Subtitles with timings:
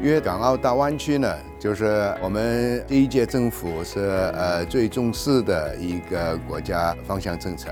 [0.00, 1.84] 粤港澳大湾区呢，就是
[2.22, 7.68] 我们第一届政府是呃最重视的一个国家方向政策。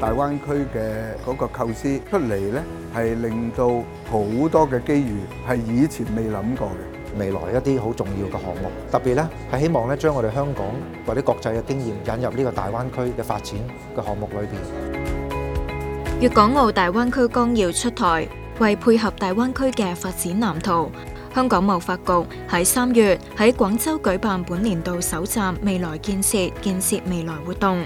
[0.00, 2.62] 大湾区嘅嗰个构思出嚟咧，
[2.94, 3.68] 系令到
[4.10, 5.18] 好多嘅机遇
[5.50, 6.95] 系以前未谂过嘅。
[7.18, 10.66] 未來一啲好重要嘅項目，特別咧係希望咧將我哋香港
[11.06, 13.54] 或者國際嘅經驗引入呢個大灣區嘅發展
[13.96, 16.20] 嘅項目裏邊。
[16.20, 18.26] 粵港澳大灣區綱要出台，
[18.58, 20.90] 為配合大灣區嘅發展藍圖，
[21.34, 27.84] 香港贸发局喺三月喺广州举办本年度首站「未来建设，建设未来”活动。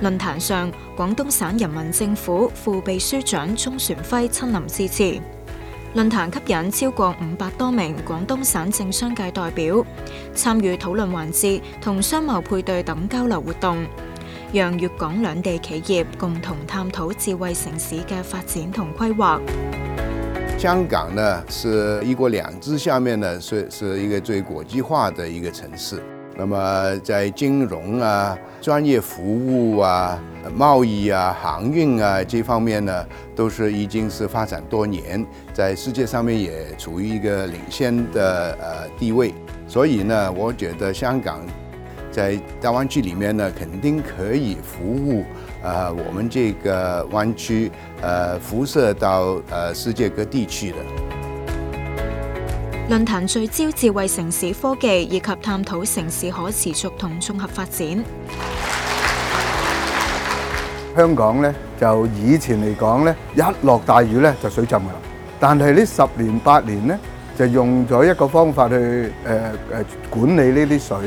[0.00, 5.20] 论坛上，广东省人民政府副秘书长钟旋辉亲临致辞。
[5.94, 9.82] 论坛吸引超過五百多名廣東省政商界代表
[10.34, 13.86] 參與討論環節同商貿配對等交流活動，
[14.52, 19.40] 讓粵港兩地企業共同探討智慧城市嘅發展同規劃。
[20.58, 26.02] 香港呢是一國兩制下面呢是是一個最國際化嘅一個城市。
[26.38, 30.16] 那么在金融啊、专业服务啊、
[30.54, 39.34] 贸易啊、航运啊这方面呢，都是已经是发展多年，在世界上面也处于一个领先的呃地位。
[39.66, 41.40] 所以呢，我觉得香港
[42.12, 45.24] 在大湾区里面呢，肯定可以服务
[45.60, 47.68] 啊我们这个湾区，
[48.00, 50.76] 呃，辐射到呃世界各地去的。
[52.88, 57.86] 论坛聚焦智慧城市科技，以及探讨城市可持续同综合发展。
[60.96, 64.84] 香港呢，就以前嚟讲呢，一落大雨呢就水浸噶。
[65.38, 66.98] 但系呢十年八年呢，
[67.38, 68.74] 就用咗一个方法去
[69.24, 69.38] 诶、
[69.70, 70.98] 诶管理呢啲水。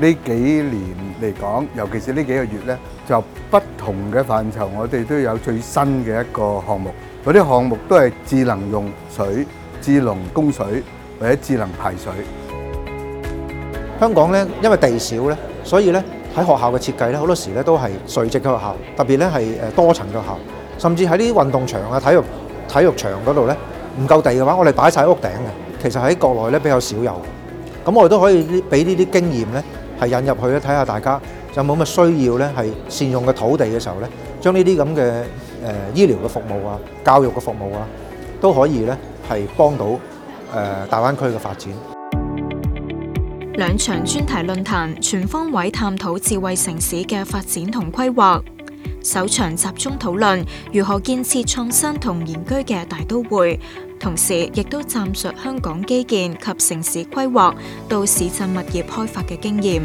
[0.00, 0.72] 呢幾年
[1.20, 6.94] 嚟講，尤其是呢幾個月呢，就不同嘅範疇，我哋都有最新嘅一個項目。
[7.26, 9.44] 嗰啲項目都係智能用水、
[9.82, 10.82] 智能供水。
[11.20, 12.10] 或者智能排水，
[14.00, 16.02] 香港咧，因為地少咧，所以咧
[16.34, 20.38] 喺學校嘅設計咧，好多時咧都係垂直嘅學校，特別咧係誒多層嘅校，
[20.78, 22.24] 甚至喺呢啲運動場啊、體育
[22.66, 23.54] 體育場嗰度咧
[24.00, 25.82] 唔夠地嘅話，我哋擺晒屋頂嘅。
[25.82, 27.10] 其實喺國內咧比較少有，
[27.84, 29.62] 咁我哋都可以俾呢啲經驗咧，
[30.00, 31.20] 係引入去咧，睇下大家
[31.54, 34.08] 有冇乜需要咧，係善用嘅土地嘅時候咧，
[34.40, 35.22] 將呢啲咁嘅誒
[35.94, 37.86] 醫療嘅服務啊、教育嘅服務啊，
[38.40, 38.96] 都可以咧
[39.28, 39.86] 係幫到。
[40.50, 41.72] 誒，大灣區嘅發展。
[43.54, 48.42] 兩場專題論壇，全方位探討智慧城市嘅發展同規劃。
[49.04, 53.60] 首場集中討論如何建設創新同宜居嘅大都會，
[54.00, 57.54] 同時亦都暫述香港基建及城市規劃
[57.88, 59.80] 到市鎮物業開發嘅經驗。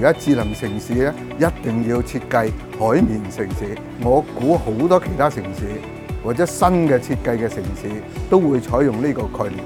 [0.00, 3.76] 而家智能城市咧，一定要設計海綿城市。
[4.00, 6.01] 我估好多其他城市。
[6.24, 7.90] 或者新嘅設計嘅城市
[8.30, 9.64] 都會採用呢個概念。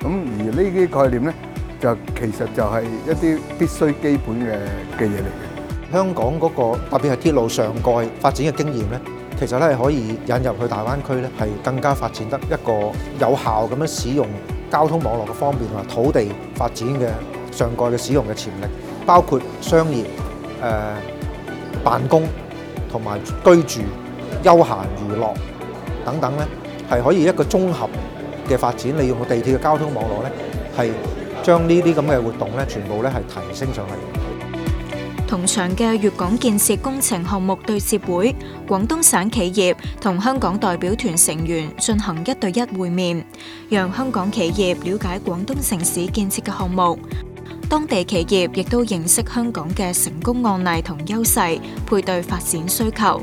[0.00, 1.34] 咁而呢啲概念咧，
[1.80, 4.54] 就其實就係一啲必須基本嘅
[4.98, 5.92] 嘅嘢嚟嘅。
[5.92, 9.00] 香港嗰個特別係鐵路上蓋發展嘅經驗咧，
[9.38, 12.72] 其實咧係可以引入去大灣區咧，係更加發展得一個
[13.18, 14.26] 有效咁樣使用
[14.70, 17.08] 交通網絡嘅方便同埋土地發展嘅
[17.54, 18.66] 上蓋嘅使用嘅潛力，
[19.04, 20.04] 包括商業、
[20.62, 22.22] 誒辦公
[22.90, 23.50] 同埋居
[23.82, 23.88] 住、
[24.42, 25.34] 休閒娛樂。
[26.04, 26.46] 等等咧，
[26.90, 27.88] 係可以一個綜合
[28.48, 30.32] 嘅發展，利用地鐵嘅交通網絡咧，
[30.76, 30.90] 係
[31.42, 33.90] 將呢啲咁嘅活動咧，全部咧係提升上嚟。
[35.26, 38.34] 同場嘅粵港建設工程項目對接會，
[38.66, 43.24] 廣東省企業同香港代表團成員進行一對一會面，
[43.68, 46.98] 讓香港企業了解廣東城市建設嘅項目，
[47.68, 53.20] 當地企業亦都認識香港嘅成功案例同優勢，配對發展需求。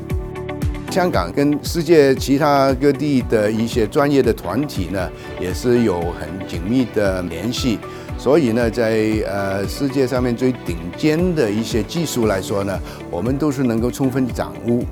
[0.90, 7.78] 香港跟世界其他各地的一些专业的团体呢，也是有很紧密的联系，
[8.16, 8.96] 所以呢，在
[9.26, 12.78] 呃世界上面最顶尖的一些技术来说呢，
[13.10, 14.82] 我们都是能够充分掌握。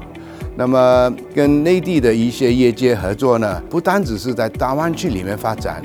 [0.58, 5.82] 那么跟内地的一些业界合作呢，不单只是在大湾区里面发展，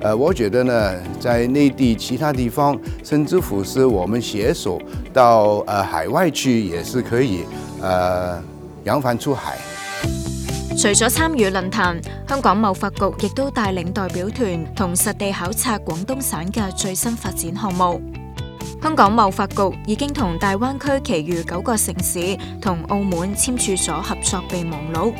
[0.00, 4.80] 呃，我觉得呢，在内地其他地方，甚至乎是我们携手
[5.12, 7.42] 到呃海外去，也是可以
[7.80, 8.42] 呃。
[8.84, 9.56] 扬帆出海。
[10.76, 18.00] 除咗參與論壇，香港貿發局亦都帶領代表團同實地考察廣東省嘅最新發展項目。
[18.82, 25.14] 香港貿發局已經同大灣區其餘九個城市同澳門簽署咗合作備忘錄，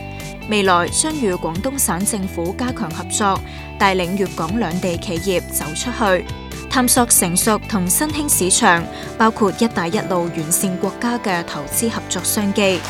[0.51, 3.39] 未來將與廣東省政府加強合作，
[3.79, 6.25] 帶領粵港兩地企業走出去，
[6.69, 8.83] 探索成熟同新興市場，
[9.17, 12.81] 包括「一帶一路」完善國家嘅投資合作商機。